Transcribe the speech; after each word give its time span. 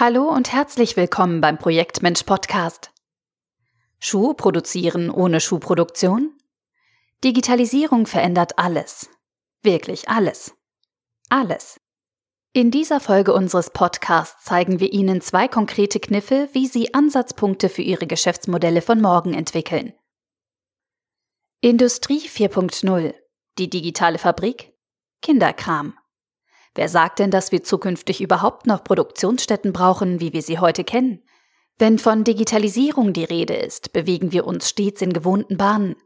Hallo 0.00 0.30
und 0.30 0.50
herzlich 0.50 0.96
willkommen 0.96 1.42
beim 1.42 1.58
Projektmensch 1.58 2.22
Podcast. 2.22 2.90
Schuh 3.98 4.32
produzieren 4.32 5.10
ohne 5.10 5.42
Schuhproduktion? 5.42 6.32
Digitalisierung 7.22 8.06
verändert 8.06 8.58
alles. 8.58 9.10
Wirklich 9.62 10.08
alles. 10.08 10.54
Alles. 11.28 11.82
In 12.54 12.70
dieser 12.70 12.98
Folge 12.98 13.34
unseres 13.34 13.68
Podcasts 13.68 14.42
zeigen 14.42 14.80
wir 14.80 14.90
Ihnen 14.90 15.20
zwei 15.20 15.48
konkrete 15.48 16.00
Kniffe, 16.00 16.48
wie 16.54 16.66
Sie 16.66 16.94
Ansatzpunkte 16.94 17.68
für 17.68 17.82
Ihre 17.82 18.06
Geschäftsmodelle 18.06 18.80
von 18.80 19.02
morgen 19.02 19.34
entwickeln. 19.34 19.92
Industrie 21.60 22.20
4.0. 22.20 23.12
Die 23.58 23.68
digitale 23.68 24.16
Fabrik? 24.16 24.72
Kinderkram. 25.20 25.92
Wer 26.74 26.88
sagt 26.88 27.18
denn, 27.18 27.30
dass 27.30 27.52
wir 27.52 27.62
zukünftig 27.62 28.20
überhaupt 28.20 28.66
noch 28.66 28.84
Produktionsstätten 28.84 29.72
brauchen, 29.72 30.20
wie 30.20 30.32
wir 30.32 30.42
sie 30.42 30.58
heute 30.58 30.84
kennen? 30.84 31.22
Wenn 31.78 31.98
von 31.98 32.24
Digitalisierung 32.24 33.12
die 33.12 33.24
Rede 33.24 33.54
ist, 33.54 33.92
bewegen 33.92 34.32
wir 34.32 34.46
uns 34.46 34.68
stets 34.68 35.02
in 35.02 35.12
gewohnten 35.12 35.56
Bahnen. 35.56 35.96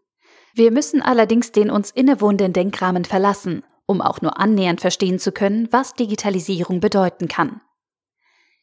Wir 0.55 0.71
müssen 0.71 1.03
allerdings 1.03 1.51
den 1.53 1.71
uns 1.71 1.91
innewohnenden 1.91 2.53
Denkrahmen 2.53 3.05
verlassen, 3.05 3.65
um 3.87 4.01
auch 4.01 4.23
nur 4.23 4.39
annähernd 4.39 4.81
verstehen 4.81 5.19
zu 5.19 5.33
können, 5.33 5.69
was 5.73 5.95
Digitalisierung 5.95 6.81
bedeuten 6.81 7.29
kann. 7.29 7.61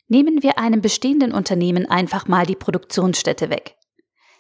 Nehmen 0.08 0.42
wir 0.42 0.58
einem 0.58 0.82
bestehenden 0.82 1.34
Unternehmen 1.34 1.86
einfach 1.86 2.28
mal 2.28 2.46
die 2.46 2.56
Produktionsstätte 2.56 3.50
weg. 3.50 3.76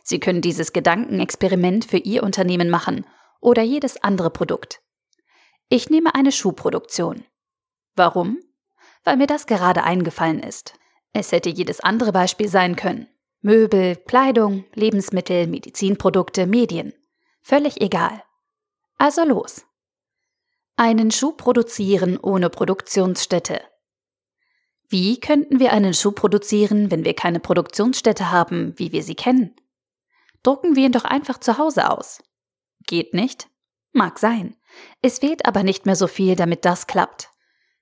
Sie 0.03 0.19
können 0.19 0.41
dieses 0.41 0.73
Gedankenexperiment 0.73 1.85
für 1.85 1.97
Ihr 1.97 2.23
Unternehmen 2.23 2.69
machen 2.69 3.05
oder 3.39 3.61
jedes 3.61 4.01
andere 4.01 4.29
Produkt. 4.29 4.81
Ich 5.69 5.89
nehme 5.89 6.15
eine 6.15 6.31
Schuhproduktion. 6.31 7.23
Warum? 8.01 8.39
Weil 9.03 9.17
mir 9.17 9.27
das 9.27 9.45
gerade 9.45 9.83
eingefallen 9.83 10.39
ist. 10.39 10.73
Es 11.13 11.31
hätte 11.31 11.49
jedes 11.49 11.81
andere 11.81 12.11
Beispiel 12.11 12.47
sein 12.47 12.75
können. 12.75 13.07
Möbel, 13.41 13.95
Kleidung, 13.95 14.65
Lebensmittel, 14.73 15.45
Medizinprodukte, 15.45 16.47
Medien. 16.47 16.93
Völlig 17.43 17.79
egal. 17.79 18.23
Also 18.97 19.23
los. 19.23 19.67
Einen 20.77 21.11
Schuh 21.11 21.33
produzieren 21.33 22.17
ohne 22.19 22.49
Produktionsstätte. 22.49 23.61
Wie 24.89 25.19
könnten 25.19 25.59
wir 25.59 25.71
einen 25.71 25.93
Schuh 25.93 26.11
produzieren, 26.11 26.89
wenn 26.89 27.05
wir 27.05 27.13
keine 27.13 27.39
Produktionsstätte 27.39 28.31
haben, 28.31 28.73
wie 28.77 28.91
wir 28.91 29.03
sie 29.03 29.13
kennen? 29.13 29.55
Drucken 30.41 30.75
wir 30.75 30.87
ihn 30.87 30.91
doch 30.91 31.05
einfach 31.05 31.39
zu 31.39 31.59
Hause 31.59 31.91
aus. 31.91 32.23
Geht 32.87 33.13
nicht? 33.13 33.47
Mag 33.91 34.17
sein. 34.17 34.55
Es 35.03 35.19
fehlt 35.19 35.45
aber 35.45 35.61
nicht 35.61 35.85
mehr 35.85 35.95
so 35.95 36.07
viel, 36.07 36.35
damit 36.35 36.65
das 36.65 36.87
klappt. 36.87 37.27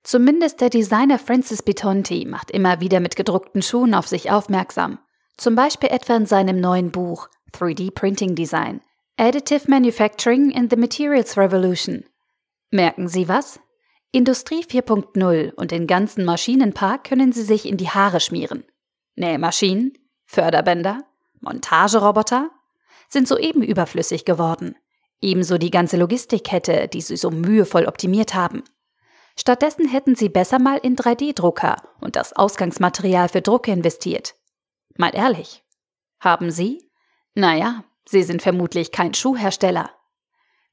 Zumindest 0.02 0.60
der 0.60 0.70
Designer 0.70 1.18
Francis 1.18 1.62
Bitonti 1.62 2.24
macht 2.26 2.50
immer 2.50 2.80
wieder 2.80 3.00
mit 3.00 3.16
gedruckten 3.16 3.62
Schuhen 3.62 3.94
auf 3.94 4.08
sich 4.08 4.30
aufmerksam. 4.30 4.98
Zum 5.36 5.54
Beispiel 5.54 5.90
etwa 5.90 6.16
in 6.16 6.26
seinem 6.26 6.60
neuen 6.60 6.90
Buch 6.90 7.28
3D 7.52 7.92
Printing 7.92 8.34
Design 8.34 8.80
Additive 9.16 9.70
Manufacturing 9.70 10.50
in 10.50 10.70
the 10.70 10.76
Materials 10.76 11.36
Revolution. 11.36 12.04
Merken 12.70 13.08
Sie 13.08 13.28
was? 13.28 13.60
Industrie 14.12 14.64
4.0 14.64 15.52
und 15.52 15.70
den 15.70 15.86
ganzen 15.86 16.24
Maschinenpark 16.24 17.04
können 17.04 17.32
Sie 17.32 17.42
sich 17.42 17.66
in 17.66 17.76
die 17.76 17.90
Haare 17.90 18.20
schmieren. 18.20 18.64
Nähmaschinen, 19.16 19.92
Förderbänder, 20.24 21.04
Montageroboter 21.40 22.50
sind 23.08 23.28
soeben 23.28 23.62
überflüssig 23.62 24.24
geworden. 24.24 24.76
Ebenso 25.20 25.58
die 25.58 25.70
ganze 25.70 25.96
Logistikkette, 25.96 26.88
die 26.88 27.02
Sie 27.02 27.16
so 27.16 27.30
mühevoll 27.30 27.84
optimiert 27.84 28.34
haben. 28.34 28.64
Stattdessen 29.40 29.88
hätten 29.88 30.16
sie 30.16 30.28
besser 30.28 30.58
mal 30.58 30.76
in 30.76 30.96
3D-Drucker 30.96 31.76
und 32.02 32.14
das 32.14 32.34
Ausgangsmaterial 32.34 33.30
für 33.30 33.40
Drucke 33.40 33.72
investiert. 33.72 34.34
Mal 34.98 35.14
ehrlich. 35.16 35.64
Haben 36.20 36.50
Sie? 36.50 36.90
Naja, 37.34 37.84
Sie 38.04 38.22
sind 38.22 38.42
vermutlich 38.42 38.92
kein 38.92 39.14
Schuhhersteller. 39.14 39.92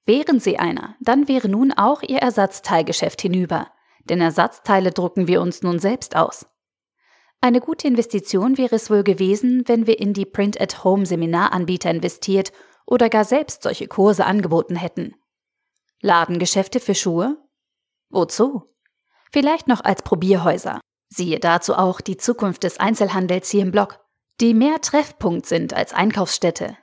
Wären 0.06 0.42
Sie 0.42 0.60
einer, 0.60 0.98
dann 1.00 1.30
wäre 1.30 1.48
nun 1.48 1.72
auch 1.72 2.02
Ihr 2.02 2.18
Ersatzteilgeschäft 2.18 3.22
hinüber, 3.22 3.72
denn 4.04 4.20
Ersatzteile 4.20 4.92
drucken 4.92 5.30
wir 5.30 5.40
uns 5.40 5.62
nun 5.62 5.80
selbst 5.80 6.18
aus. 6.18 6.46
Eine 7.40 7.62
gute 7.62 7.88
Investition 7.88 8.58
wäre 8.58 8.76
es 8.76 8.90
wohl 8.90 9.06
gewesen, 9.06 9.64
wenn 9.68 9.88
wir 9.88 9.98
in 9.98 10.12
die 10.12 10.26
Print-at-Home-Seminaranbieter 10.26 11.90
investiert 11.90 12.52
oder 12.86 13.08
gar 13.08 13.24
selbst 13.24 13.64
solche 13.64 13.88
Kurse 13.88 14.26
angeboten 14.26 14.76
hätten. 14.76 15.16
Ladengeschäfte 16.02 16.82
für 16.82 16.96
Schuhe? 16.96 17.38
Wozu? 18.10 18.64
Vielleicht 19.32 19.68
noch 19.68 19.84
als 19.84 20.02
Probierhäuser. 20.02 20.80
Siehe 21.10 21.40
dazu 21.40 21.76
auch 21.76 22.02
die 22.02 22.18
Zukunft 22.18 22.64
des 22.64 22.80
Einzelhandels 22.80 23.50
hier 23.50 23.62
im 23.62 23.72
Blog, 23.72 24.00
die 24.40 24.54
mehr 24.54 24.82
Treffpunkt 24.82 25.46
sind 25.46 25.74
als 25.74 25.94
Einkaufsstätte. 25.94 26.78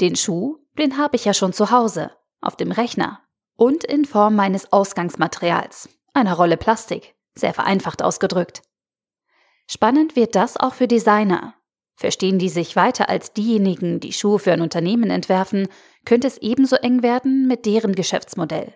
Den 0.00 0.16
Schuh, 0.16 0.58
den 0.78 0.98
habe 0.98 1.16
ich 1.16 1.24
ja 1.24 1.34
schon 1.34 1.52
zu 1.52 1.70
Hause, 1.70 2.10
auf 2.40 2.56
dem 2.56 2.72
Rechner 2.72 3.20
und 3.56 3.84
in 3.84 4.04
Form 4.04 4.34
meines 4.34 4.72
Ausgangsmaterials, 4.72 5.88
einer 6.12 6.34
Rolle 6.34 6.56
Plastik, 6.56 7.14
sehr 7.34 7.54
vereinfacht 7.54 8.02
ausgedrückt. 8.02 8.62
Spannend 9.68 10.16
wird 10.16 10.34
das 10.34 10.56
auch 10.56 10.74
für 10.74 10.88
Designer. 10.88 11.54
Verstehen 11.96 12.38
die 12.38 12.48
sich 12.48 12.74
weiter 12.74 13.08
als 13.08 13.32
diejenigen, 13.32 14.00
die 14.00 14.12
Schuhe 14.12 14.38
für 14.38 14.52
ein 14.52 14.60
Unternehmen 14.60 15.10
entwerfen, 15.10 15.68
könnte 16.04 16.26
es 16.26 16.38
ebenso 16.38 16.76
eng 16.76 17.02
werden 17.02 17.46
mit 17.46 17.66
deren 17.66 17.94
Geschäftsmodell. 17.94 18.74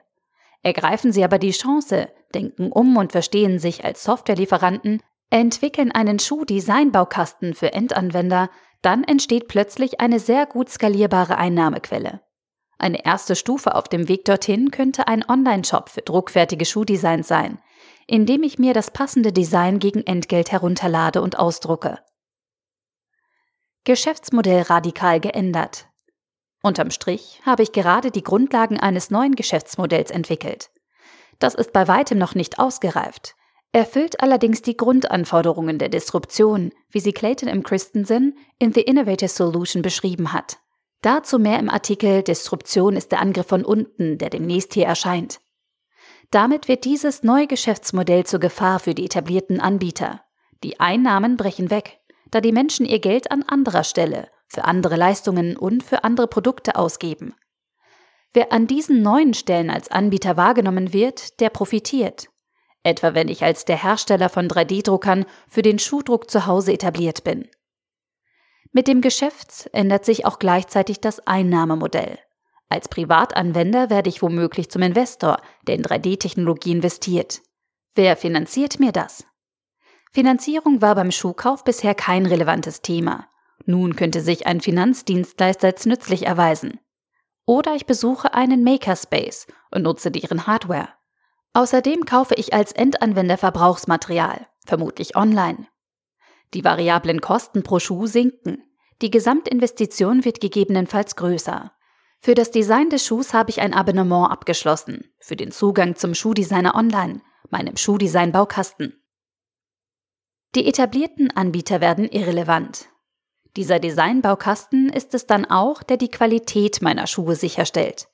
Ergreifen 0.63 1.13
Sie 1.13 1.25
aber 1.25 1.39
die 1.39 1.53
Chance, 1.53 2.09
denken 2.35 2.73
um 2.73 2.97
und 2.97 3.13
verstehen 3.13 3.59
sich 3.59 3.85
als 3.85 4.05
Softwarelieferanten, 4.05 5.03
entwickeln 5.31 5.93
einen 5.93 6.19
Schuh-Design-Baukasten 6.19 7.55
für 7.55 7.73
Endanwender, 7.73 8.51
dann 8.83 9.05
entsteht 9.05 9.49
plötzlich 9.49 10.01
eine 10.01 10.21
sehr 10.21 10.47
gut 10.47 10.69
skalierbare 10.69 11.37
Einnahmequelle. 11.37 12.21
Eine 12.79 13.05
erste 13.05 13.35
Stufe 13.35 13.75
auf 13.75 13.89
dem 13.89 14.09
Weg 14.09 14.25
dorthin 14.25 14.71
könnte 14.71 15.09
ein 15.09 15.29
Online-Shop 15.29 15.89
für 15.89 16.03
druckfertige 16.03 16.65
Schuhdesigns 16.65 17.27
sein, 17.27 17.59
in 18.07 18.25
dem 18.25 18.45
ich 18.45 18.59
mir 18.59 18.73
das 18.73 18.93
passende 18.93 19.33
Design 19.33 19.81
gegen 19.81 20.07
Entgelt 20.07 20.53
herunterlade 20.53 21.21
und 21.21 21.39
ausdrucke. 21.39 21.99
Geschäftsmodell 23.85 24.63
radikal 24.63 25.19
geändert. 25.19 25.88
Unterm 26.63 26.91
Strich 26.91 27.41
habe 27.47 27.63
ich 27.63 27.73
gerade 27.73 28.11
die 28.11 28.23
Grundlagen 28.23 28.81
eines 28.81 29.11
neuen 29.11 29.37
Geschäftsmodells 29.37 30.11
entwickelt. 30.11 30.71
Das 31.39 31.55
ist 31.55 31.73
bei 31.73 31.87
weitem 31.87 32.19
noch 32.19 32.35
nicht 32.35 32.59
ausgereift, 32.59 33.37
erfüllt 33.73 34.21
allerdings 34.21 34.63
die 34.63 34.77
Grundanforderungen 34.77 35.79
der 35.79 35.89
Disruption, 35.89 36.73
wie 36.91 37.01
sie 37.01 37.13
Clayton 37.13 37.49
M. 37.49 37.63
Christensen 37.63 38.37
in 38.59 38.73
The 38.73 38.81
Innovator 38.81 39.29
Solution 39.29 39.83
beschrieben 39.83 40.33
hat. 40.33 40.59
Dazu 41.01 41.39
mehr 41.39 41.61
im 41.61 41.71
Artikel 41.71 42.25
Disruption 42.25 42.97
ist 42.97 43.13
der 43.13 43.21
Angriff 43.21 43.47
von 43.47 43.65
unten, 43.65 44.19
der 44.19 44.31
demnächst 44.31 44.75
hier 44.75 44.87
erscheint. 44.87 45.41
Damit 46.33 46.67
wird 46.67 46.85
dieses 46.85 47.23
neue 47.23 47.47
Geschäftsmodell 47.47 48.25
zur 48.25 48.41
Gefahr 48.41 48.81
für 48.81 48.95
die 48.95 49.05
etablierten 49.05 49.61
Anbieter. 49.61 50.23
Die 50.65 50.81
Einnahmen 50.81 51.37
brechen 51.37 51.71
weg, 51.71 52.01
da 52.33 52.41
die 52.41 52.53
Menschen 52.53 52.85
ihr 52.85 52.99
Geld 52.99 53.31
an 53.31 53.45
anderer 53.45 53.85
Stelle 53.85 54.29
für 54.49 54.65
andere 54.65 54.97
Leistungen 54.97 55.57
und 55.57 55.83
für 55.83 56.05
andere 56.05 56.27
Produkte 56.27 56.77
ausgeben. 56.77 57.35
Wer 58.33 58.53
an 58.53 58.67
diesen 58.67 59.03
neuen 59.03 59.35
Stellen 59.35 59.71
als 59.71 59.91
Anbieter 59.91 60.37
wahrgenommen 60.37 60.93
wird, 60.93 61.41
der 61.41 61.51
profitiert. 61.51 62.29
Etwa 62.83 63.15
wenn 63.15 63.29
ich 63.29 63.43
als 63.45 63.65
der 63.65 63.83
Hersteller 63.83 64.29
von 64.29 64.49
3D-Druckern 64.49 65.25
für 65.49 65.63
den 65.63 65.79
Schuhdruck 65.79 66.31
zu 66.31 66.47
Hause 66.47 66.73
etabliert 66.73 67.25
bin. 67.25 67.49
Mit 68.73 68.87
dem 68.87 69.01
Geschäft 69.01 69.69
ändert 69.73 70.05
sich 70.05 70.27
auch 70.27 70.39
gleichzeitig 70.39 71.01
das 71.01 71.27
Einnahmemodell. 71.27 72.19
Als 72.69 72.89
Privatanwender 72.89 73.89
werde 73.89 74.11
ich 74.11 74.21
womöglich 74.21 74.71
zum 74.71 74.83
Investor, 74.83 75.41
der 75.67 75.77
in 75.77 75.83
3D-Technologie 75.83 76.73
investiert. 76.73 77.41
Wer 77.95 78.17
finanziert 78.17 78.79
mir 78.79 78.93
das? 78.93 79.25
Finanzierung 80.13 80.83
war 80.83 80.95
beim 80.95 81.11
Schuhkauf 81.11 81.65
bisher 81.65 81.95
kein 81.95 82.27
relevantes 82.27 82.83
Thema. 82.83 83.28
Nun 83.67 83.97
könnte 83.97 84.21
sich 84.21 84.47
ein 84.47 84.61
Finanzdienstleister 84.61 85.69
als 85.69 85.87
nützlich 85.87 86.27
erweisen. 86.27 86.81
Oder 87.47 87.75
ich 87.75 87.87
besuche 87.87 88.35
einen 88.35 88.63
Makerspace 88.63 89.47
und 89.71 89.83
nutze 89.83 90.11
deren 90.11 90.47
Hardware. 90.47 90.89
Außerdem 91.55 92.05
kaufe 92.05 92.35
ich 92.35 92.53
als 92.53 92.73
Endanwender 92.73 93.39
Verbrauchsmaterial, 93.39 94.47
vermutlich 94.67 95.17
online. 95.17 95.67
Die 96.55 96.65
variablen 96.65 97.21
Kosten 97.21 97.63
pro 97.63 97.79
Schuh 97.79 98.07
sinken. 98.07 98.63
Die 99.03 99.11
Gesamtinvestition 99.11 100.25
wird 100.25 100.41
gegebenenfalls 100.41 101.17
größer. 101.17 101.73
Für 102.21 102.35
das 102.35 102.51
Design 102.51 102.91
des 102.91 103.07
Schuhs 103.07 103.33
habe 103.33 103.51
ich 103.51 103.61
ein 103.61 103.75
Abonnement 103.75 104.31
abgeschlossen, 104.31 105.13
für 105.21 105.37
den 105.37 105.53
Zugang 105.53 105.95
zum 105.95 106.15
Schuhdesigner 106.15 106.75
Online, 106.75 107.21
meinem 107.51 107.77
Schuhdesign-Baukasten. 107.77 109.03
Die 110.55 110.67
etablierten 110.67 111.31
Anbieter 111.31 111.81
werden 111.81 112.09
irrelevant. 112.09 112.89
Dieser 113.59 113.81
Designbaukasten 113.81 114.89
ist 114.89 115.15
es 115.15 115.27
dann 115.27 115.45
auch, 115.45 115.83
der 115.83 115.97
die 115.97 116.13
Qualität 116.13 116.81
meiner 116.81 117.09
Schuhe 117.09 117.35
sicherstellt. 117.35 118.07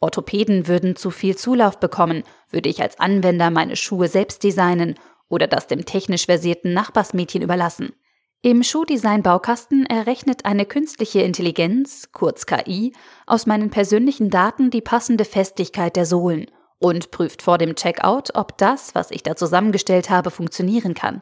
Orthopäden 0.00 0.66
würden 0.66 0.96
zu 0.96 1.10
viel 1.10 1.36
Zulauf 1.36 1.78
bekommen, 1.78 2.22
würde 2.48 2.70
ich 2.70 2.80
als 2.80 2.98
Anwender 2.98 3.50
meine 3.50 3.76
Schuhe 3.76 4.08
selbst 4.08 4.42
designen 4.42 4.94
oder 5.28 5.46
das 5.46 5.66
dem 5.66 5.84
technisch 5.84 6.24
versierten 6.24 6.72
Nachbarsmädchen 6.72 7.42
überlassen. 7.42 7.92
Im 8.40 8.62
Schuhdesign-Baukasten 8.62 9.84
errechnet 9.84 10.46
eine 10.46 10.64
künstliche 10.64 11.20
Intelligenz, 11.20 12.08
kurz 12.12 12.46
KI, 12.46 12.94
aus 13.26 13.44
meinen 13.44 13.68
persönlichen 13.68 14.30
Daten 14.30 14.70
die 14.70 14.80
passende 14.80 15.26
Festigkeit 15.26 15.96
der 15.96 16.06
Sohlen 16.06 16.46
und 16.78 17.10
prüft 17.10 17.42
vor 17.42 17.58
dem 17.58 17.74
Checkout, 17.74 18.34
ob 18.34 18.56
das, 18.56 18.94
was 18.94 19.10
ich 19.10 19.22
da 19.22 19.36
zusammengestellt 19.36 20.08
habe, 20.08 20.30
funktionieren 20.30 20.94
kann. 20.94 21.20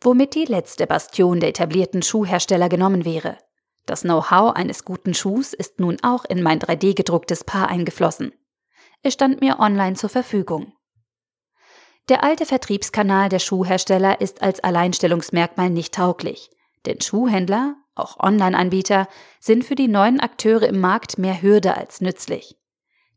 Womit 0.00 0.34
die 0.36 0.44
letzte 0.44 0.86
Bastion 0.86 1.40
der 1.40 1.48
etablierten 1.48 2.02
Schuhhersteller 2.02 2.68
genommen 2.68 3.04
wäre. 3.04 3.36
Das 3.84 4.02
Know-how 4.02 4.54
eines 4.54 4.84
guten 4.84 5.12
Schuhs 5.12 5.52
ist 5.52 5.80
nun 5.80 5.96
auch 6.02 6.24
in 6.24 6.42
mein 6.42 6.60
3D-gedrucktes 6.60 7.44
Paar 7.44 7.68
eingeflossen. 7.68 8.32
Es 9.02 9.14
stand 9.14 9.40
mir 9.40 9.58
online 9.58 9.96
zur 9.96 10.10
Verfügung. 10.10 10.72
Der 12.08 12.22
alte 12.22 12.46
Vertriebskanal 12.46 13.28
der 13.28 13.38
Schuhhersteller 13.40 14.20
ist 14.20 14.40
als 14.40 14.60
Alleinstellungsmerkmal 14.60 15.68
nicht 15.68 15.94
tauglich, 15.94 16.50
denn 16.86 17.00
Schuhhändler, 17.00 17.76
auch 17.94 18.20
Online-Anbieter, 18.20 19.08
sind 19.40 19.64
für 19.64 19.74
die 19.74 19.88
neuen 19.88 20.20
Akteure 20.20 20.68
im 20.68 20.80
Markt 20.80 21.18
mehr 21.18 21.42
Hürde 21.42 21.76
als 21.76 22.00
nützlich. 22.00 22.56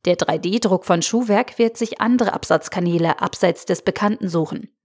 Der 0.06 0.18
3D-Druck 0.18 0.86
von 0.86 1.04
Schuhwerk 1.04 1.60
wird 1.60 1.78
sich 1.78 2.02
andere 2.02 2.34
Absatzkanäle 2.34 3.22
abseits 3.22 3.66
des 3.66 3.84
Bekannten 3.84 4.28
suchen. 4.28 4.76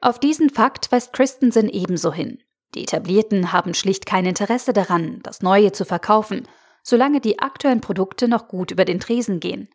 Auf 0.00 0.18
diesen 0.18 0.50
Fakt 0.50 0.90
weist 0.92 1.12
Christensen 1.12 1.68
ebenso 1.68 2.12
hin. 2.12 2.42
Die 2.74 2.82
Etablierten 2.82 3.52
haben 3.52 3.74
schlicht 3.74 4.06
kein 4.06 4.26
Interesse 4.26 4.72
daran, 4.72 5.20
das 5.22 5.42
Neue 5.42 5.72
zu 5.72 5.84
verkaufen, 5.84 6.46
solange 6.82 7.20
die 7.20 7.38
aktuellen 7.38 7.80
Produkte 7.80 8.28
noch 8.28 8.48
gut 8.48 8.70
über 8.70 8.84
den 8.84 9.00
Tresen 9.00 9.40
gehen. 9.40 9.68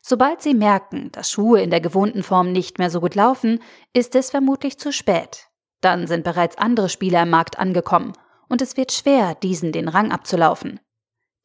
Sobald 0.00 0.40
sie 0.40 0.54
merken, 0.54 1.10
dass 1.12 1.30
Schuhe 1.30 1.60
in 1.60 1.70
der 1.70 1.80
gewohnten 1.80 2.22
Form 2.22 2.52
nicht 2.52 2.78
mehr 2.78 2.90
so 2.90 3.00
gut 3.00 3.14
laufen, 3.14 3.60
ist 3.92 4.14
es 4.14 4.30
vermutlich 4.30 4.78
zu 4.78 4.92
spät. 4.92 5.48
Dann 5.80 6.06
sind 6.06 6.24
bereits 6.24 6.56
andere 6.56 6.88
Spieler 6.88 7.22
im 7.22 7.30
Markt 7.30 7.58
angekommen 7.58 8.12
und 8.48 8.62
es 8.62 8.76
wird 8.76 8.92
schwer, 8.92 9.34
diesen 9.34 9.72
den 9.72 9.88
Rang 9.88 10.12
abzulaufen. 10.12 10.80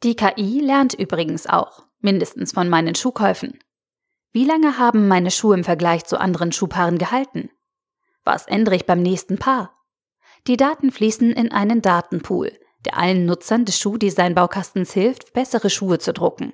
Die 0.04 0.16
KI 0.16 0.59
lernt 0.59 0.94
übrigens 0.94 1.48
auch, 1.48 1.83
mindestens 2.00 2.54
von 2.54 2.69
meinen 2.69 2.95
Schuhkäufen. 2.95 3.59
Wie 4.31 4.45
lange 4.45 4.77
haben 4.77 5.07
meine 5.07 5.31
Schuhe 5.31 5.56
im 5.56 5.63
Vergleich 5.63 6.06
zu 6.06 6.19
anderen 6.19 6.51
Schuhpaaren 6.51 6.98
gehalten? 6.98 7.50
Was 8.24 8.48
ändere 8.48 8.75
ich 8.75 8.86
beim 8.86 9.02
nächsten 9.02 9.38
Paar? 9.38 9.78
Die 10.48 10.58
Daten 10.58 10.92
fließen 10.92 11.31
in 11.31 11.52
einen 11.52 11.81
Datenpool, 11.81 12.52
der 12.86 12.98
allen 12.98 13.25
Nutzern 13.25 13.66
des 13.66 13.80
Schuhdesign-Baukastens 13.80 14.92
hilft, 14.94 15.34
bessere 15.34 15.70
Schuhe 15.70 16.00
zu 16.00 16.14
drucken. 16.14 16.54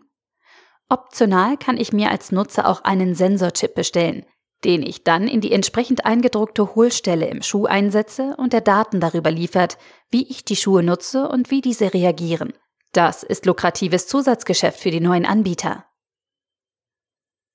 Optional 0.90 1.58
kann 1.58 1.78
ich 1.78 1.94
mir 1.94 2.10
als 2.10 2.32
Nutzer 2.32 2.68
auch 2.68 2.84
einen 2.84 3.14
Sensorchip 3.14 3.76
bestellen, 3.76 4.26
den 4.64 4.82
ich 4.82 5.04
dann 5.04 5.28
in 5.28 5.42
die 5.42 5.52
entsprechend 5.52 6.06
eingedruckte 6.06 6.76
Hohlstelle 6.76 7.28
im 7.28 7.42
Schuh 7.42 7.66
einsetze 7.66 8.36
und 8.38 8.54
der 8.54 8.62
Daten 8.62 9.00
darüber 9.00 9.32
liefert, 9.32 9.78
wie 10.10 10.28
ich 10.30 10.44
die 10.44 10.56
Schuhe 10.56 10.84
nutze 10.84 11.30
und 11.30 11.52
wie 11.52 11.62
diese 11.62 11.94
reagieren. 11.94 12.54
Das 12.92 13.24
ist 13.24 13.46
lukratives 13.46 14.08
Zusatzgeschäft 14.08 14.80
für 14.80 14.92
die 14.92 15.00
neuen 15.00 15.26
Anbieter. 15.26 15.86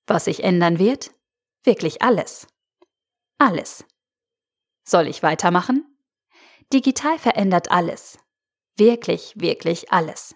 Was 0.06 0.26
sich 0.26 0.44
ändern 0.44 0.78
wird? 0.78 1.10
Wirklich 1.64 2.02
alles. 2.02 2.46
Alles. 3.38 3.84
Soll 4.84 5.08
ich 5.08 5.22
weitermachen? 5.22 5.84
Digital 6.72 7.18
verändert 7.18 7.70
alles. 7.70 8.18
Wirklich, 8.76 9.32
wirklich 9.36 9.92
alles. 9.92 10.34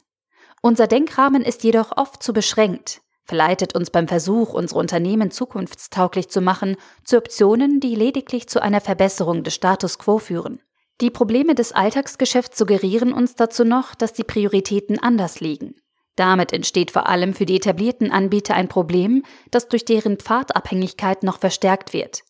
Unser 0.63 0.87
Denkrahmen 0.87 1.43
ist 1.43 1.65
jedoch 1.65 1.97
oft 1.97 2.23
zu 2.23 2.33
beschränkt, 2.33 3.01
verleitet 3.25 3.75
uns 3.75 3.91
beim 3.91 4.09
Versuch, 4.09 4.55
unsere 4.55 4.81
Unternehmen 4.81 5.31
zukunftstauglich 5.31 6.29
zu 6.29 6.41
machen, 6.41 6.77
zu 7.05 7.19
Optionen, 7.19 7.79
die 7.79 7.95
lediglich 7.95 8.49
zu 8.49 8.61
einer 8.63 8.81
Verbesserung 8.81 9.45
des 9.45 9.55
Status 9.55 9.99
quo 9.99 10.19
führen. 10.19 10.61
Die 11.01 11.11
Probleme 11.11 11.55
des 11.55 11.73
Alltagsgeschäfts 11.73 12.59
suggerieren 12.59 13.13
uns 13.13 13.37
dazu 13.37 13.65
noch, 13.65 13.95
dass 13.95 14.15
die 14.15 14.25
Prioritäten 14.25 14.99
anders 14.99 15.41
liegen. 15.41 15.75
Damit 16.17 16.53
entsteht 16.53 16.91
vor 16.91 17.09
allem 17.09 17.35
für 17.35 17.47
die 17.47 17.57
etablierten 17.57 18.11
Anbieter 18.11 18.55
ein 18.55 18.67
Problem, 18.67 19.23
das 19.53 19.69
durch 19.69 19.85
deren 19.85 20.17
Pfadabhängigkeit 20.17 21.23
noch 21.23 21.39
verstärkt 21.39 21.93
wird. 21.93 22.23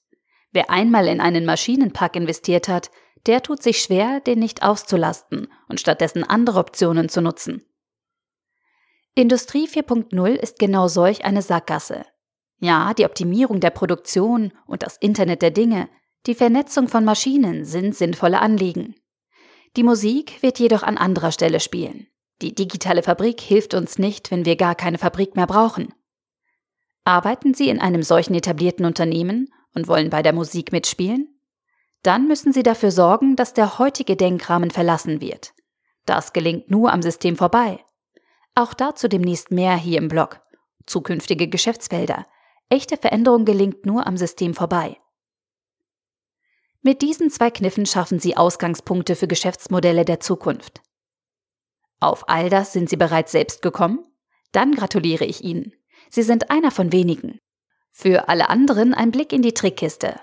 Wer 0.52 0.70
einmal 0.70 1.06
in 1.08 1.20
einen 1.20 1.44
Maschinenpark 1.44 2.16
investiert 2.16 2.68
hat, 2.68 2.90
der 3.26 3.42
tut 3.42 3.62
sich 3.62 3.82
schwer, 3.82 4.20
den 4.20 4.38
nicht 4.38 4.62
auszulasten 4.62 5.48
und 5.68 5.80
stattdessen 5.80 6.24
andere 6.24 6.58
Optionen 6.58 7.08
zu 7.08 7.20
nutzen. 7.20 7.64
Industrie 9.14 9.66
4.0 9.66 10.28
ist 10.28 10.58
genau 10.58 10.88
solch 10.88 11.24
eine 11.24 11.42
Sackgasse. 11.42 12.06
Ja, 12.60 12.94
die 12.94 13.04
Optimierung 13.04 13.60
der 13.60 13.70
Produktion 13.70 14.52
und 14.66 14.82
das 14.82 14.96
Internet 14.96 15.42
der 15.42 15.50
Dinge, 15.50 15.88
die 16.26 16.34
Vernetzung 16.34 16.88
von 16.88 17.04
Maschinen 17.04 17.64
sind 17.64 17.94
sinnvolle 17.94 18.40
Anliegen. 18.40 18.94
Die 19.76 19.82
Musik 19.82 20.42
wird 20.42 20.58
jedoch 20.58 20.82
an 20.82 20.96
anderer 20.96 21.32
Stelle 21.32 21.60
spielen. 21.60 22.06
Die 22.42 22.54
digitale 22.54 23.02
Fabrik 23.02 23.40
hilft 23.40 23.74
uns 23.74 23.98
nicht, 23.98 24.30
wenn 24.30 24.44
wir 24.44 24.56
gar 24.56 24.74
keine 24.74 24.98
Fabrik 24.98 25.36
mehr 25.36 25.46
brauchen. 25.46 25.92
Arbeiten 27.04 27.54
Sie 27.54 27.68
in 27.68 27.80
einem 27.80 28.02
solchen 28.02 28.34
etablierten 28.34 28.84
Unternehmen 28.84 29.52
und 29.74 29.88
wollen 29.88 30.10
bei 30.10 30.22
der 30.22 30.32
Musik 30.32 30.72
mitspielen? 30.72 31.40
Dann 32.02 32.28
müssen 32.28 32.52
Sie 32.52 32.62
dafür 32.62 32.90
sorgen, 32.90 33.36
dass 33.36 33.54
der 33.54 33.78
heutige 33.78 34.16
Denkrahmen 34.16 34.70
verlassen 34.70 35.20
wird. 35.20 35.52
Das 36.06 36.32
gelingt 36.32 36.70
nur 36.70 36.92
am 36.92 37.02
System 37.02 37.36
vorbei. 37.36 37.84
Auch 38.54 38.74
dazu 38.74 39.08
demnächst 39.08 39.50
mehr 39.50 39.76
hier 39.76 39.98
im 39.98 40.08
Blog. 40.08 40.40
Zukünftige 40.86 41.48
Geschäftsfelder. 41.48 42.26
Echte 42.70 42.96
Veränderung 42.96 43.44
gelingt 43.44 43.84
nur 43.84 44.06
am 44.06 44.16
System 44.16 44.54
vorbei. 44.54 44.96
Mit 46.82 47.02
diesen 47.02 47.30
zwei 47.30 47.50
Kniffen 47.50 47.86
schaffen 47.86 48.18
Sie 48.20 48.36
Ausgangspunkte 48.36 49.16
für 49.16 49.28
Geschäftsmodelle 49.28 50.04
der 50.04 50.20
Zukunft. 50.20 50.80
Auf 52.00 52.28
all 52.28 52.48
das 52.48 52.72
sind 52.72 52.88
Sie 52.88 52.96
bereits 52.96 53.32
selbst 53.32 53.62
gekommen? 53.62 54.04
Dann 54.52 54.72
gratuliere 54.72 55.24
ich 55.24 55.42
Ihnen. 55.42 55.72
Sie 56.08 56.22
sind 56.22 56.50
einer 56.50 56.70
von 56.70 56.92
wenigen. 56.92 57.40
Für 57.90 58.28
alle 58.28 58.48
anderen 58.48 58.94
ein 58.94 59.10
Blick 59.10 59.32
in 59.32 59.42
die 59.42 59.54
Trickkiste. 59.54 60.20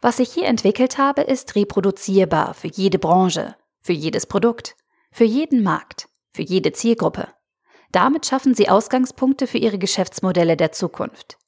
Was 0.00 0.18
ich 0.18 0.32
hier 0.32 0.46
entwickelt 0.46 0.98
habe, 0.98 1.22
ist 1.22 1.54
reproduzierbar 1.54 2.54
für 2.54 2.68
jede 2.68 2.98
Branche, 2.98 3.54
für 3.80 3.92
jedes 3.92 4.26
Produkt, 4.26 4.74
für 5.12 5.24
jeden 5.24 5.62
Markt, 5.62 6.08
für 6.30 6.42
jede 6.42 6.72
Zielgruppe. 6.72 7.28
Damit 7.92 8.26
schaffen 8.26 8.54
sie 8.54 8.68
Ausgangspunkte 8.68 9.46
für 9.46 9.58
ihre 9.58 9.78
Geschäftsmodelle 9.78 10.56
der 10.56 10.72
Zukunft. 10.72 11.38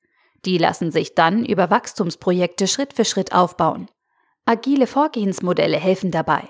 Die 0.45 0.59
lassen 0.59 0.93
sich 0.93 1.15
dann 1.15 1.45
über 1.45 1.71
Wachstumsprojekte 1.71 2.69
Schritt 2.69 2.93
für 2.93 3.05
Schritt 3.05 3.33
aufbauen. 3.33 3.89
Agile 4.45 4.87
Vorgehensmodelle 4.87 5.79
helfen 5.79 6.11
dabei. 6.11 6.49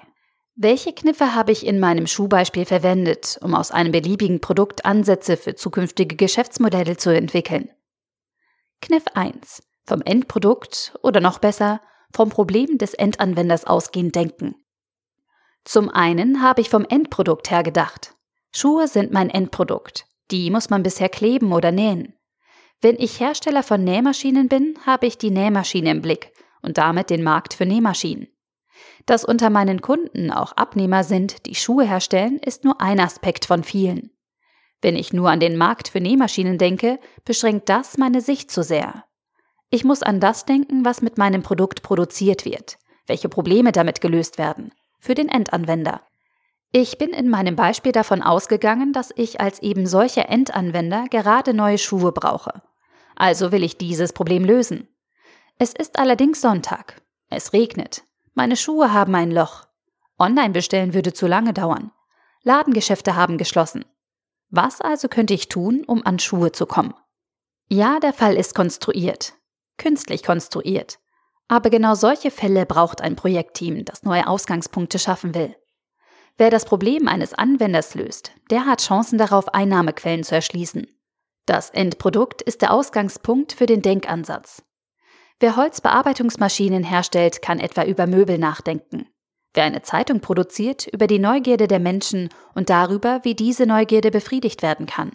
Welche 0.57 0.93
Kniffe 0.93 1.35
habe 1.35 1.53
ich 1.53 1.67
in 1.67 1.81
meinem 1.81 2.07
Schuhbeispiel 2.07 2.65
verwendet, 2.65 3.39
um 3.41 3.55
aus 3.55 3.71
einem 3.71 3.93
beliebigen 3.93 4.41
Produkt 4.41 4.85
Ansätze 4.85 5.37
für 5.37 5.55
zukünftige 5.55 6.17
Geschäftsmodelle 6.17 6.97
zu 6.97 7.11
entwickeln? 7.11 7.71
Kniff 8.85 9.05
1. 9.15 9.63
Vom 9.87 10.03
Endprodukt 10.03 10.93
oder 11.03 11.23
noch 11.23 11.39
besser, 11.39 11.81
vom 12.13 12.29
Problem 12.29 12.77
des 12.77 12.93
Endanwenders 12.93 13.65
ausgehend 13.65 14.15
denken. 14.15 14.57
Zum 15.65 15.89
einen 15.89 16.43
habe 16.43 16.61
ich 16.61 16.69
vom 16.69 16.85
Endprodukt 16.85 17.51
her 17.51 17.63
gedacht. 17.63 18.15
Schuhe 18.53 18.87
sind 18.87 19.11
mein 19.11 19.31
Endprodukt. 19.31 20.05
Die 20.31 20.51
muss 20.51 20.69
man 20.69 20.83
bisher 20.83 21.09
kleben 21.09 21.55
oder 21.55 21.73
nähen. 21.73 22.13
Wenn 22.83 22.97
ich 22.99 23.21
Hersteller 23.21 23.63
von 23.63 23.83
Nähmaschinen 23.83 24.51
bin, 24.51 24.79
habe 24.85 25.07
ich 25.07 25.17
die 25.17 25.31
Nähmaschine 25.31 25.91
im 25.91 26.03
Blick 26.03 26.33
und 26.61 26.77
damit 26.77 27.09
den 27.09 27.23
Markt 27.23 27.55
für 27.55 27.65
Nähmaschinen. 27.65 28.29
Dass 29.07 29.25
unter 29.25 29.49
meinen 29.49 29.81
Kunden 29.81 30.31
auch 30.31 30.53
Abnehmer 30.53 31.05
sind, 31.05 31.47
die 31.47 31.55
Schuhe 31.55 31.85
herstellen, 31.85 32.39
ist 32.39 32.65
nur 32.65 32.83
ein 32.83 33.01
Aspekt 33.01 33.47
von 33.47 33.65
vielen. 33.65 34.14
Wenn 34.85 34.97
ich 34.97 35.15
nur 35.15 35.31
an 35.31 35.41
den 35.41 35.57
Markt 35.57 35.89
für 35.89 36.01
Nähmaschinen 36.03 36.59
denke, 36.59 37.01
beschränkt 37.25 37.71
das 37.71 37.97
meine 37.97 38.21
Sicht 38.21 38.51
zu 38.51 38.63
sehr. 38.63 39.07
Ich 39.71 39.83
muss 39.83 40.03
an 40.03 40.21
das 40.21 40.45
denken, 40.45 40.85
was 40.85 41.01
mit 41.01 41.17
meinem 41.17 41.43
Produkt 41.43 41.81
produziert 41.81 42.45
wird, 42.45 42.77
welche 43.07 43.31
Probleme 43.31 43.73
damit 43.73 44.03
gelöst 44.03 44.37
werden, 44.37 44.73
für 44.99 45.15
den 45.15 45.31
Endanwender. 45.31 46.03
Ich 46.71 46.99
bin 46.99 47.15
in 47.15 47.31
meinem 47.31 47.57
Beispiel 47.57 47.93
davon 47.93 48.21
ausgegangen, 48.21 48.93
dass 48.93 49.11
ich 49.17 49.41
als 49.41 49.63
eben 49.63 49.87
solcher 49.87 50.29
Endanwender 50.29 51.07
gerade 51.09 51.55
neue 51.55 51.79
Schuhe 51.79 52.13
brauche. 52.13 52.61
Also 53.17 53.53
will 53.53 53.65
ich 53.65 53.79
dieses 53.79 54.13
Problem 54.13 54.45
lösen. 54.45 54.87
Es 55.59 55.73
ist 55.73 55.99
allerdings 55.99 56.43
Sonntag. 56.43 57.01
Es 57.31 57.55
regnet. 57.55 58.05
Meine 58.35 58.59
Schuhe 58.59 58.93
haben 58.93 59.15
ein 59.15 59.31
Loch. 59.31 59.65
Online 60.19 60.51
bestellen 60.51 60.93
würde 60.93 61.15
zu 61.15 61.27
lange 61.27 61.55
dauern. 61.55 61.91
Ladengeschäfte 62.43 63.17
haben 63.17 63.39
geschlossen. 63.39 63.87
Was 64.51 64.81
also 64.81 65.09
könnte 65.09 65.35
ich 65.35 65.49
tun, 65.49 65.85
um 65.87 66.05
an 66.07 66.19
Schuhe 66.19 66.53
zu 66.53 66.67
kommen? 66.67 66.95
Ja, 67.69 67.99
der 68.01 68.13
Fall 68.13 68.37
ist 68.37 68.55
konstruiert. 68.55 69.35
Künstlich 69.79 70.23
konstruiert. 70.23 70.99
Aber 71.49 71.71
genau 71.71 71.95
solche 71.95 72.31
Fälle 72.31 72.67
braucht 72.67 73.01
ein 73.01 73.17
Projektteam, 73.17 73.85
das 73.85 74.03
neue 74.03 74.27
Ausgangspunkte 74.27 74.99
schaffen 74.99 75.35
will. 75.35 75.55
Wer 76.37 76.51
das 76.51 76.65
Problem 76.65 77.07
eines 77.07 77.33
Anwenders 77.33 77.95
löst, 77.95 78.33
der 78.51 78.67
hat 78.67 78.83
Chancen 78.83 79.19
darauf, 79.19 79.55
Einnahmequellen 79.55 80.25
zu 80.25 80.35
erschließen. 80.35 80.87
Das 81.47 81.71
Endprodukt 81.71 82.43
ist 82.43 82.63
der 82.63 82.73
Ausgangspunkt 82.73 83.53
für 83.53 83.67
den 83.67 83.83
Denkansatz. 83.83 84.63
Wer 85.39 85.57
Holzbearbeitungsmaschinen 85.57 86.85
herstellt, 86.85 87.43
kann 87.43 87.61
etwa 87.61 87.85
über 87.85 88.07
Möbel 88.07 88.39
nachdenken. 88.39 89.07
Wer 89.55 89.65
eine 89.65 89.83
Zeitung 89.83 90.21
produziert, 90.21 90.89
über 90.89 91.07
die 91.07 91.21
Neugierde 91.21 91.69
der 91.69 91.79
Menschen 91.79 92.29
und 92.55 92.71
darüber, 92.71 93.21
wie 93.23 93.35
diese 93.35 93.67
Neugierde 93.67 94.11
befriedigt 94.11 94.63
werden 94.63 94.87
kann. 94.87 95.13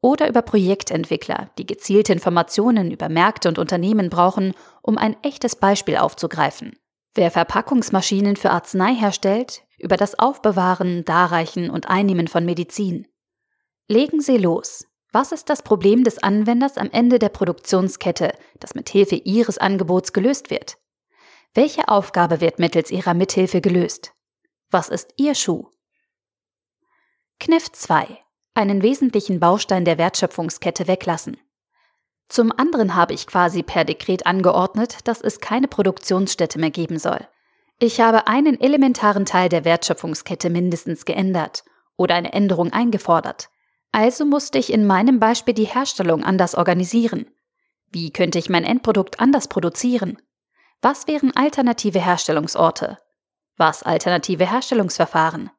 Oder 0.00 0.28
über 0.28 0.42
Projektentwickler, 0.42 1.50
die 1.58 1.66
gezielte 1.66 2.12
Informationen 2.12 2.90
über 2.90 3.08
Märkte 3.08 3.48
und 3.48 3.58
Unternehmen 3.58 4.08
brauchen, 4.08 4.54
um 4.82 4.98
ein 4.98 5.16
echtes 5.22 5.56
Beispiel 5.56 5.96
aufzugreifen. 5.96 6.78
Wer 7.14 7.30
Verpackungsmaschinen 7.30 8.36
für 8.36 8.50
Arznei 8.50 8.94
herstellt, 8.94 9.62
über 9.78 9.96
das 9.96 10.18
Aufbewahren, 10.18 11.04
Darreichen 11.04 11.70
und 11.70 11.88
Einnehmen 11.88 12.28
von 12.28 12.44
Medizin. 12.44 13.06
Legen 13.88 14.20
Sie 14.20 14.38
los. 14.38 14.86
Was 15.12 15.32
ist 15.32 15.48
das 15.48 15.62
Problem 15.62 16.04
des 16.04 16.22
Anwenders 16.22 16.76
am 16.76 16.90
Ende 16.90 17.18
der 17.18 17.28
Produktionskette, 17.28 18.32
das 18.60 18.74
mit 18.74 18.88
Hilfe 18.88 19.16
Ihres 19.16 19.58
Angebots 19.58 20.12
gelöst 20.12 20.50
wird? 20.50 20.76
Welche 21.56 21.88
Aufgabe 21.88 22.42
wird 22.42 22.58
mittels 22.58 22.90
Ihrer 22.90 23.14
Mithilfe 23.14 23.62
gelöst? 23.62 24.12
Was 24.70 24.90
ist 24.90 25.14
Ihr 25.16 25.34
Schuh? 25.34 25.70
Kniff 27.40 27.72
2. 27.72 28.06
Einen 28.52 28.82
wesentlichen 28.82 29.40
Baustein 29.40 29.86
der 29.86 29.96
Wertschöpfungskette 29.96 30.86
weglassen. 30.86 31.38
Zum 32.28 32.52
anderen 32.52 32.94
habe 32.94 33.14
ich 33.14 33.26
quasi 33.26 33.62
per 33.62 33.86
Dekret 33.86 34.26
angeordnet, 34.26 34.98
dass 35.04 35.22
es 35.22 35.40
keine 35.40 35.66
Produktionsstätte 35.66 36.58
mehr 36.58 36.70
geben 36.70 36.98
soll. 36.98 37.26
Ich 37.78 38.02
habe 38.02 38.26
einen 38.26 38.60
elementaren 38.60 39.24
Teil 39.24 39.48
der 39.48 39.64
Wertschöpfungskette 39.64 40.50
mindestens 40.50 41.06
geändert 41.06 41.64
oder 41.96 42.16
eine 42.16 42.34
Änderung 42.34 42.70
eingefordert. 42.74 43.48
Also 43.92 44.26
musste 44.26 44.58
ich 44.58 44.70
in 44.70 44.86
meinem 44.86 45.20
Beispiel 45.20 45.54
die 45.54 45.64
Herstellung 45.64 46.22
anders 46.22 46.54
organisieren. 46.54 47.30
Wie 47.90 48.12
könnte 48.12 48.38
ich 48.38 48.50
mein 48.50 48.64
Endprodukt 48.64 49.20
anders 49.20 49.48
produzieren? 49.48 50.18
Was 50.82 51.06
wären 51.06 51.34
alternative 51.34 52.00
Herstellungsorte? 52.00 52.98
Was 53.56 53.82
alternative 53.82 54.50
Herstellungsverfahren? 54.50 55.50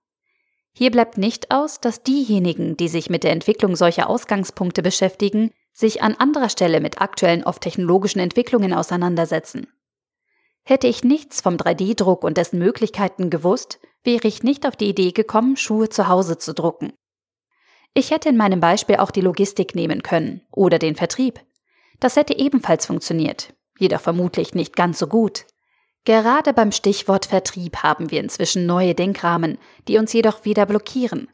Hier 0.73 0.91
bleibt 0.91 1.17
nicht 1.17 1.49
aus, 1.49 1.81
dass 1.81 2.03
diejenigen, 2.03 2.77
die 2.77 2.87
sich 2.87 3.09
mit 3.09 3.23
der 3.23 3.31
Entwicklung 3.31 3.75
solcher 3.75 4.09
Ausgangspunkte 4.09 4.83
beschäftigen, 4.83 5.51
sich 5.73 6.03
an 6.03 6.13
anderer 6.15 6.49
Stelle 6.49 6.81
mit 6.81 7.01
aktuellen 7.01 7.43
oft 7.43 7.61
technologischen 7.61 8.19
Entwicklungen 8.19 8.73
auseinandersetzen. 8.73 9.67
Hätte 10.63 10.85
ich 10.85 11.03
nichts 11.03 11.41
vom 11.41 11.55
3D-Druck 11.55 12.23
und 12.23 12.37
dessen 12.37 12.59
Möglichkeiten 12.59 13.31
gewusst, 13.31 13.79
wäre 14.03 14.27
ich 14.27 14.43
nicht 14.43 14.67
auf 14.67 14.75
die 14.75 14.89
Idee 14.89 15.13
gekommen, 15.13 15.57
Schuhe 15.57 15.89
zu 15.89 16.07
Hause 16.07 16.37
zu 16.37 16.53
drucken. 16.53 16.93
Ich 17.95 18.11
hätte 18.11 18.29
in 18.29 18.37
meinem 18.37 18.59
Beispiel 18.59 18.97
auch 18.97 19.09
die 19.09 19.21
Logistik 19.21 19.73
nehmen 19.73 20.03
können 20.03 20.45
oder 20.51 20.77
den 20.77 20.95
Vertrieb. 20.95 21.39
Das 21.99 22.15
hätte 22.15 22.37
ebenfalls 22.37 22.85
funktioniert 22.85 23.56
jedoch 23.79 24.01
vermutlich 24.01 24.53
nicht 24.53 24.75
ganz 24.75 24.99
so 24.99 25.07
gut. 25.07 25.45
Gerade 26.05 26.53
beim 26.53 26.71
Stichwort 26.71 27.25
Vertrieb 27.25 27.83
haben 27.83 28.11
wir 28.11 28.21
inzwischen 28.21 28.65
neue 28.65 28.95
Denkrahmen, 28.95 29.57
die 29.87 29.97
uns 29.97 30.13
jedoch 30.13 30.45
wieder 30.45 30.65
blockieren. 30.65 31.27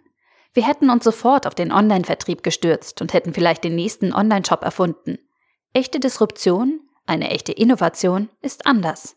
Wir 0.54 0.68
hätten 0.68 0.90
uns 0.90 1.04
sofort 1.04 1.48
auf 1.48 1.56
den 1.56 1.72
Online-Vertrieb 1.72 2.44
gestürzt 2.44 3.02
und 3.02 3.14
hätten 3.14 3.34
vielleicht 3.34 3.64
den 3.64 3.76
nächsten 3.76 4.14
Online-Shop 4.14 4.64
erfunden. 4.64 5.18
Echte 5.74 6.00
Disruption, 6.00 6.82
eine 7.06 7.30
echte 7.30 7.52
Innovation 7.52 8.30
ist 8.42 8.66
anders. 8.66 9.16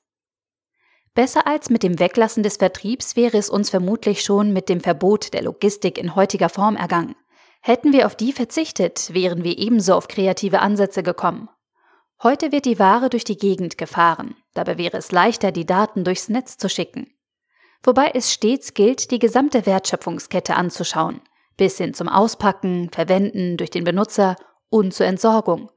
Besser 1.14 1.46
als 1.46 1.70
mit 1.70 1.82
dem 1.82 1.98
Weglassen 1.98 2.42
des 2.42 2.58
Vertriebs 2.58 3.16
wäre 3.16 3.38
es 3.38 3.48
uns 3.48 3.70
vermutlich 3.70 4.22
schon 4.22 4.52
mit 4.52 4.68
dem 4.68 4.80
Verbot 4.80 5.32
der 5.32 5.42
Logistik 5.42 5.96
in 5.96 6.14
heutiger 6.14 6.50
Form 6.50 6.76
ergangen. 6.76 7.14
Hätten 7.62 7.94
wir 7.94 8.06
auf 8.06 8.14
die 8.14 8.32
verzichtet, 8.32 9.14
wären 9.14 9.42
wir 9.42 9.56
ebenso 9.56 9.94
auf 9.94 10.08
kreative 10.08 10.60
Ansätze 10.60 11.02
gekommen. 11.02 11.48
Heute 12.22 12.50
wird 12.50 12.64
die 12.64 12.78
Ware 12.78 13.10
durch 13.10 13.24
die 13.24 13.36
Gegend 13.36 13.76
gefahren, 13.76 14.36
dabei 14.54 14.78
wäre 14.78 14.96
es 14.96 15.12
leichter, 15.12 15.52
die 15.52 15.66
Daten 15.66 16.02
durchs 16.02 16.30
Netz 16.30 16.56
zu 16.56 16.68
schicken. 16.68 17.12
Wobei 17.82 18.10
es 18.14 18.32
stets 18.32 18.72
gilt, 18.72 19.10
die 19.10 19.18
gesamte 19.18 19.66
Wertschöpfungskette 19.66 20.56
anzuschauen, 20.56 21.20
bis 21.56 21.76
hin 21.76 21.92
zum 21.92 22.08
Auspacken, 22.08 22.90
Verwenden 22.90 23.58
durch 23.58 23.70
den 23.70 23.84
Benutzer 23.84 24.36
und 24.70 24.94
zur 24.94 25.06
Entsorgung. 25.06 25.70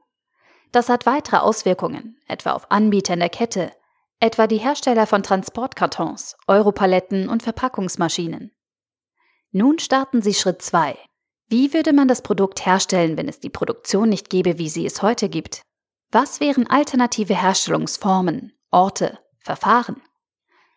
Das 0.72 0.88
hat 0.88 1.04
weitere 1.04 1.36
Auswirkungen, 1.36 2.18
etwa 2.26 2.52
auf 2.52 2.70
Anbieter 2.70 3.14
in 3.14 3.20
der 3.20 3.28
Kette, 3.28 3.72
etwa 4.18 4.46
die 4.46 4.58
Hersteller 4.58 5.06
von 5.06 5.22
Transportkartons, 5.22 6.36
Europaletten 6.46 7.28
und 7.28 7.42
Verpackungsmaschinen. 7.42 8.52
Nun 9.52 9.78
starten 9.78 10.22
Sie 10.22 10.34
Schritt 10.34 10.62
2. 10.62 10.96
Wie 11.48 11.74
würde 11.74 11.92
man 11.92 12.08
das 12.08 12.22
Produkt 12.22 12.64
herstellen, 12.64 13.16
wenn 13.16 13.28
es 13.28 13.40
die 13.40 13.50
Produktion 13.50 14.08
nicht 14.08 14.30
gäbe, 14.30 14.58
wie 14.58 14.68
sie 14.68 14.86
es 14.86 15.02
heute 15.02 15.28
gibt? 15.28 15.62
Was 16.12 16.40
wären 16.40 16.66
alternative 16.66 17.40
Herstellungsformen, 17.40 18.52
Orte, 18.72 19.20
Verfahren? 19.38 20.02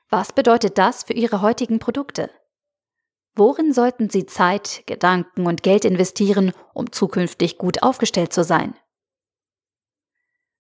Was 0.10 0.32
bedeutet 0.32 0.78
das 0.78 1.04
für 1.04 1.14
Ihre 1.14 1.42
heutigen 1.42 1.80
Produkte? 1.80 2.30
Worin 3.34 3.74
sollten 3.74 4.12
Sie 4.12 4.28
Zeit, 4.28 4.84
Gedanken 4.86 5.48
und 5.48 5.64
Geld 5.64 5.86
investieren, 5.86 6.54
um 6.76 6.92
zukünftig 6.92 7.58
gut 7.58 7.82
aufgestellt 7.82 8.32
zu 8.32 8.44
sein? 8.44 8.76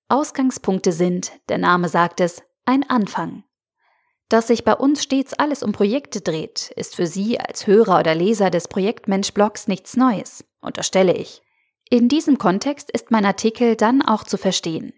Ausgangspunkte 0.07 0.91
sind, 0.91 1.31
der 1.49 1.59
Name 1.59 1.87
sagt 1.87 2.19
es, 2.19 2.41
ein 2.65 2.89
Anfang. 2.89 3.43
Dass 4.27 4.47
sich 4.47 4.63
bei 4.63 4.73
uns 4.73 5.03
stets 5.03 5.35
alles 5.35 5.61
um 5.61 5.71
Projekte 5.71 6.21
dreht, 6.21 6.71
ist 6.75 6.95
für 6.95 7.05
Sie 7.05 7.39
als 7.39 7.67
Hörer 7.67 7.99
oder 7.99 8.15
Leser 8.15 8.49
des 8.49 8.67
Projektmensch-Blogs 8.67 9.67
nichts 9.67 9.95
Neues, 9.95 10.43
unterstelle 10.61 11.13
ich. 11.13 11.43
In 11.93 12.09
diesem 12.09 12.39
Kontext 12.39 12.89
ist 12.89 13.11
mein 13.11 13.23
Artikel 13.23 13.75
dann 13.75 14.01
auch 14.01 14.23
zu 14.23 14.39
verstehen. 14.39 14.93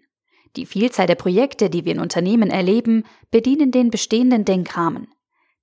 Die 0.56 0.64
Vielzahl 0.64 1.06
der 1.06 1.14
Projekte, 1.14 1.68
die 1.68 1.84
wir 1.84 1.92
in 1.92 2.00
Unternehmen 2.00 2.48
erleben, 2.48 3.04
bedienen 3.30 3.70
den 3.70 3.90
bestehenden 3.90 4.46
Denkrahmen. 4.46 5.06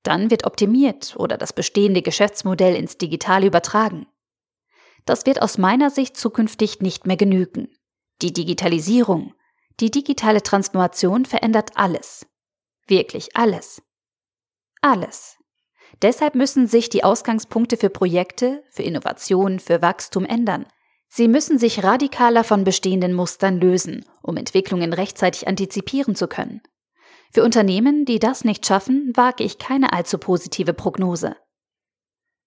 Dann 0.03 0.29
wird 0.29 0.45
optimiert 0.45 1.15
oder 1.17 1.39
das 1.39 1.51
bestehende 1.51 2.03
Geschäftsmodell 2.03 2.75
ins 2.75 2.99
Digitale 2.99 3.47
übertragen. 3.47 4.05
Das 5.05 5.25
wird 5.25 5.41
aus 5.41 5.57
meiner 5.57 5.89
Sicht 5.89 6.17
zukünftig 6.17 6.81
nicht 6.81 7.07
mehr 7.07 7.17
genügen. 7.17 7.69
Die 8.21 8.31
Digitalisierung, 8.31 9.33
die 9.79 9.89
digitale 9.89 10.43
Transformation 10.43 11.25
verändert 11.25 11.71
alles. 11.73 12.27
Wirklich 12.85 13.35
alles. 13.35 13.81
Alles. 14.81 15.37
Deshalb 16.03 16.35
müssen 16.35 16.67
sich 16.67 16.89
die 16.89 17.03
Ausgangspunkte 17.03 17.75
für 17.75 17.89
Projekte, 17.89 18.63
für 18.69 18.83
Innovation, 18.83 19.57
für 19.57 19.81
Wachstum 19.81 20.25
ändern, 20.25 20.67
Sie 21.15 21.27
müssen 21.27 21.59
sich 21.59 21.83
radikaler 21.83 22.43
von 22.43 22.63
bestehenden 22.63 23.13
Mustern 23.13 23.61
lösen, 23.61 24.03
um 24.23 24.35
Entwicklungen 24.35 24.93
rechtzeitig 24.93 25.47
antizipieren 25.47 26.15
zu 26.15 26.27
können. 26.27 26.63
Für 27.31 27.43
Unternehmen, 27.43 28.05
die 28.05 28.17
das 28.17 28.43
nicht 28.43 28.65
schaffen, 28.65 29.13
wage 29.13 29.43
ich 29.43 29.59
keine 29.59 29.93
allzu 29.93 30.17
positive 30.17 30.73
Prognose. 30.73 31.35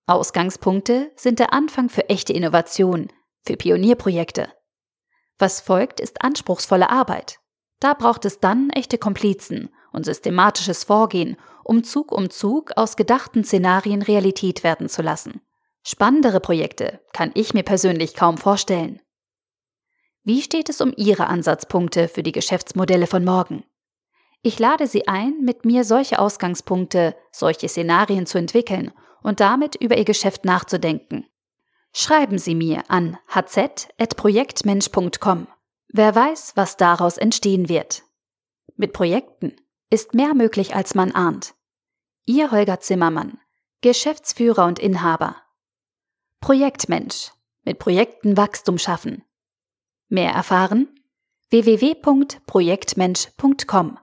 Ausgangspunkte 0.09 1.13
sind 1.15 1.39
der 1.39 1.53
Anfang 1.53 1.89
für 1.89 2.09
echte 2.09 2.33
Innovation, 2.33 3.07
für 3.45 3.57
Pionierprojekte. 3.57 4.49
Was 5.39 5.61
folgt, 5.61 6.01
ist 6.01 6.23
anspruchsvolle 6.23 6.91
Arbeit. 6.91 7.39
Da 7.79 7.95
braucht 7.95 8.25
es 8.25 8.41
dann 8.41 8.71
echte 8.71 8.99
Komplizen 8.99 9.71
und 9.93 10.05
systematisches 10.05 10.83
Vorgehen, 10.83 11.37
um 11.63 11.85
Zug 11.85 12.11
um 12.11 12.31
Zug 12.31 12.73
aus 12.75 12.97
gedachten 12.97 13.45
Szenarien 13.45 14.03
Realität 14.03 14.65
werden 14.65 14.89
zu 14.89 15.03
lassen. 15.03 15.41
Spannendere 15.89 16.41
Projekte 16.41 16.99
kann 17.13 17.31
ich 17.35 17.55
mir 17.55 17.63
persönlich 17.63 18.17
kaum 18.17 18.39
vorstellen. 18.39 19.01
Wie 20.25 20.43
steht 20.43 20.69
es 20.69 20.81
um 20.81 20.93
Ihre 20.97 21.29
Ansatzpunkte 21.29 22.09
für 22.09 22.25
die 22.25 22.33
Geschäftsmodelle 22.33 23.07
von 23.07 23.25
morgen? 23.25 23.63
Ich 24.43 24.59
lade 24.59 24.89
Sie 24.89 25.07
ein, 25.07 25.43
mit 25.43 25.65
mir 25.65 25.85
solche 25.85 26.19
Ausgangspunkte, 26.19 27.15
solche 27.31 27.69
Szenarien 27.69 28.27
zu 28.27 28.37
entwickeln 28.37 28.91
und 29.23 29.39
damit 29.39 29.77
über 29.77 29.97
Ihr 29.97 30.05
Geschäft 30.05 30.45
nachzudenken. 30.45 31.25
Schreiben 31.93 32.39
Sie 32.39 32.57
mir 32.57 32.83
an 32.89 33.17
hz.projektmensch.com. 33.33 35.47
Wer 35.93 36.15
weiß, 36.17 36.55
was 36.57 36.77
daraus 36.77 37.17
entstehen 37.17 37.69
wird. 37.69 38.03
Mit 38.75 38.93
Projekten 38.93 39.55
ist 39.91 40.15
mehr 40.15 40.35
möglich, 40.35 40.75
als 40.75 40.97
man 40.97 41.13
ahnt. 41.13 41.55
Ihr 42.25 42.51
Holger 42.51 42.81
Zimmermann, 42.81 43.39
Geschäftsführer 43.83 44.67
und 44.67 44.81
Inhaber 44.81 45.37
Projektmensch. 46.41 47.31
Mit 47.65 47.79
Projekten 47.79 48.37
Wachstum 48.37 48.77
schaffen. 48.79 49.23
Mehr 50.09 50.33
erfahren? 50.33 50.89
www.projektmensch.com 51.51 53.99